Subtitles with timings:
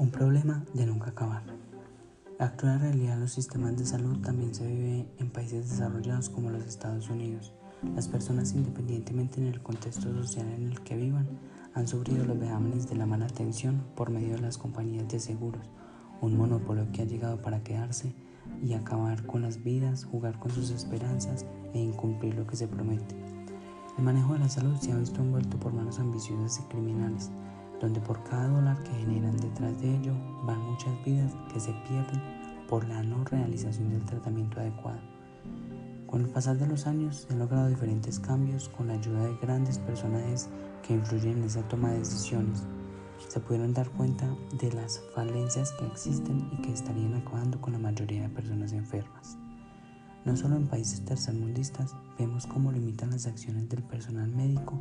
[0.00, 1.42] Un problema de nunca acabar.
[2.38, 6.48] La actual realidad de los sistemas de salud también se vive en países desarrollados como
[6.48, 7.52] los Estados Unidos.
[7.94, 11.28] Las personas, independientemente en el contexto social en el que vivan,
[11.74, 15.68] han sufrido los vejámenes de la mala atención por medio de las compañías de seguros,
[16.22, 18.14] un monopolio que ha llegado para quedarse
[18.64, 21.44] y acabar con las vidas, jugar con sus esperanzas
[21.74, 23.16] e incumplir lo que se promete.
[23.98, 27.30] El manejo de la salud se ha visto envuelto por manos ambiciosas y criminales,
[27.80, 32.20] donde por cada dólar que generan detrás de ello van muchas vidas que se pierden
[32.68, 35.00] por la no realización del tratamiento adecuado.
[36.06, 39.36] Con el pasar de los años se han logrado diferentes cambios con la ayuda de
[39.36, 40.48] grandes personajes
[40.86, 42.64] que influyen en esa toma de decisiones.
[43.28, 44.26] Se pudieron dar cuenta
[44.60, 49.38] de las falencias que existen y que estarían acabando con la mayoría de personas enfermas.
[50.24, 54.80] No solo en países tercermundistas vemos cómo limitan las acciones del personal médico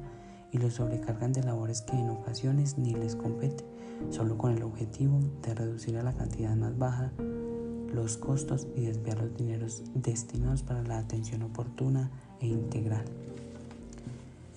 [0.52, 3.64] y los sobrecargan de labores que en ocasiones ni les compete,
[4.10, 7.12] solo con el objetivo de reducir a la cantidad más baja
[7.94, 13.04] los costos y desviar los dineros destinados para la atención oportuna e integral.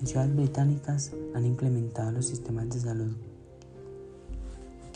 [0.00, 3.12] En ciudades británicas han implementado los sistemas de salud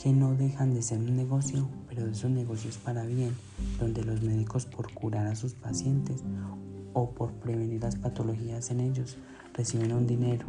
[0.02, 3.34] que no dejan de ser un negocio, pero esos negocios para bien,
[3.80, 6.22] donde los médicos por curar a sus pacientes
[6.92, 9.16] o por prevenir las patologías en ellos
[9.54, 10.46] reciben un dinero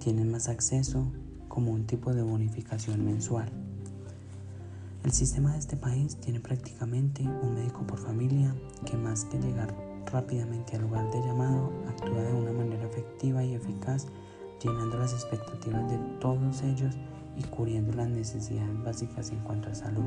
[0.00, 1.06] tienen más acceso
[1.48, 3.50] como un tipo de bonificación mensual.
[5.04, 9.74] El sistema de este país tiene prácticamente un médico por familia que más que llegar
[10.12, 14.06] rápidamente al lugar de llamado, actúa de una manera efectiva y eficaz,
[14.62, 16.94] llenando las expectativas de todos ellos
[17.36, 20.04] y cubriendo las necesidades básicas en cuanto a salud.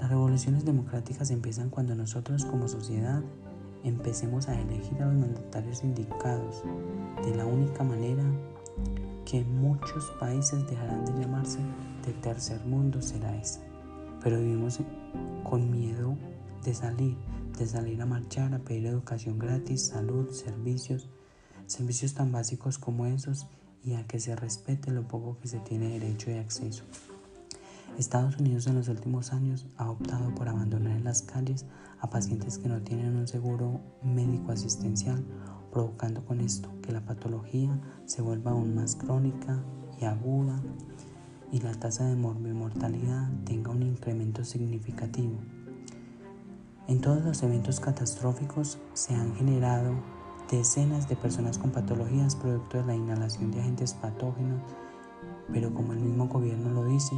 [0.00, 3.22] Las revoluciones democráticas empiezan cuando nosotros como sociedad
[3.84, 6.62] empecemos a elegir a los mandatarios indicados.
[7.24, 8.24] De la única manera
[9.24, 11.58] que muchos países dejarán de llamarse
[12.06, 13.60] de tercer mundo será esa.
[14.22, 14.80] Pero vivimos
[15.44, 16.16] con miedo
[16.64, 17.16] de salir,
[17.58, 21.08] de salir a marchar, a pedir educación gratis, salud, servicios,
[21.66, 23.46] servicios tan básicos como esos
[23.84, 26.84] y a que se respete lo poco que se tiene derecho y acceso.
[27.98, 31.66] Estados Unidos en los últimos años ha optado por abandonar en las calles
[32.02, 35.24] a pacientes que no tienen un seguro médico asistencial,
[35.70, 39.62] provocando con esto que la patología se vuelva aún más crónica
[40.00, 40.60] y aguda
[41.52, 45.38] y la tasa de mortalidad tenga un incremento significativo.
[46.88, 49.94] En todos los eventos catastróficos se han generado
[50.50, 54.60] decenas de personas con patologías producto de la inhalación de agentes patógenos,
[55.52, 57.14] pero como el mismo gobierno lo dice,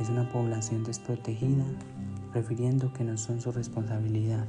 [0.00, 1.64] es una población desprotegida,
[2.30, 4.44] prefiriendo que no son su responsabilidad.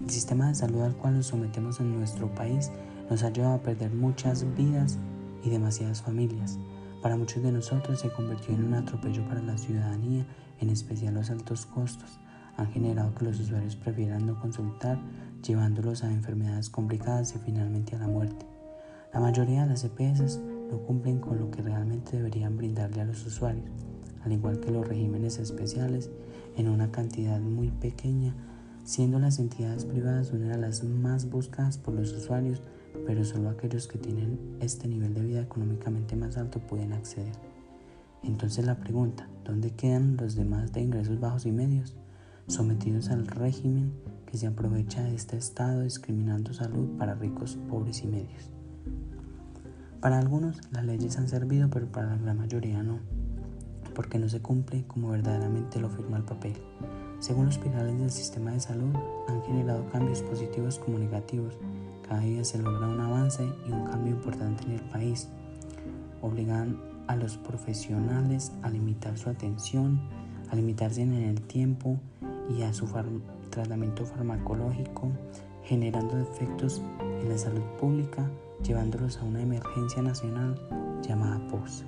[0.00, 2.70] El sistema de salud al cual nos sometemos en nuestro país
[3.08, 4.98] nos ha llevado a perder muchas vidas
[5.44, 6.58] y demasiadas familias.
[7.02, 10.26] Para muchos de nosotros se convirtió en un atropello para la ciudadanía,
[10.60, 12.18] en especial los altos costos.
[12.56, 14.98] Han generado que los usuarios prefieran no consultar,
[15.46, 18.46] llevándolos a enfermedades complicadas y finalmente a la muerte.
[19.12, 23.24] La mayoría de las EPS no cumplen con lo que realmente deberían brindarle a los
[23.26, 23.93] usuarios
[24.24, 26.10] al igual que los regímenes especiales,
[26.56, 28.34] en una cantidad muy pequeña,
[28.84, 32.62] siendo las entidades privadas una de las más buscadas por los usuarios,
[33.06, 37.34] pero solo aquellos que tienen este nivel de vida económicamente más alto pueden acceder.
[38.22, 41.94] Entonces la pregunta, ¿dónde quedan los demás de ingresos bajos y medios?
[42.46, 43.92] Sometidos al régimen
[44.26, 48.50] que se aprovecha de este estado discriminando salud para ricos, pobres y medios.
[50.00, 52.98] Para algunos las leyes han servido, pero para la mayoría no
[53.94, 56.54] porque no se cumple como verdaderamente lo firma el papel.
[57.20, 58.94] Según los pilares del sistema de salud,
[59.28, 61.56] han generado cambios positivos como negativos.
[62.06, 65.28] Cada día se logra un avance y un cambio importante en el país.
[66.20, 70.00] Obligan a los profesionales a limitar su atención,
[70.50, 71.98] a limitarse en el tiempo
[72.54, 72.86] y a su
[73.50, 75.10] tratamiento farmacológico,
[75.62, 76.82] generando efectos
[77.22, 78.28] en la salud pública,
[78.62, 80.60] llevándolos a una emergencia nacional
[81.02, 81.84] llamada POS.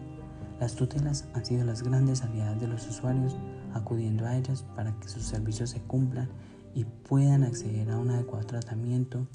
[0.61, 3.37] Las tutelas han sido las grandes aliadas de los usuarios,
[3.75, 6.29] acudiendo a ellas para que sus servicios se cumplan
[6.75, 9.27] y puedan acceder a un adecuado tratamiento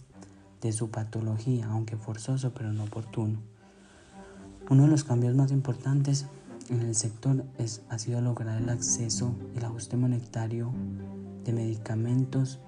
[0.62, 3.40] de su patología, aunque forzoso pero no oportuno.
[4.70, 6.28] Uno de los cambios más importantes
[6.70, 10.72] en el sector es, ha sido lograr el acceso y el ajuste monetario
[11.44, 12.60] de medicamentos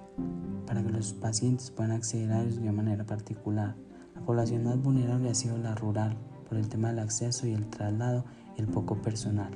[0.66, 3.74] para que los pacientes puedan acceder a ellos de manera particular.
[4.14, 6.16] La población más vulnerable ha sido la rural
[6.48, 8.24] por el tema del acceso y el traslado
[8.56, 9.50] el poco personal.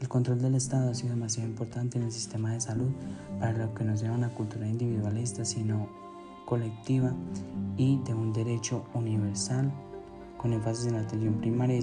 [0.00, 2.90] El control del Estado ha sido demasiado importante en el sistema de salud
[3.40, 5.88] para lo que no sea una cultura individualista, sino
[6.44, 7.12] colectiva
[7.76, 9.72] y de un derecho universal
[10.38, 11.80] con énfasis en la atención primaria.